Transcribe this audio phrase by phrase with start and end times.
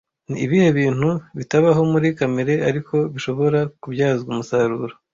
[0.29, 4.95] Ni ibihe bintu bitabaho muri kamere ariko bishobora kubyazwa umusaruro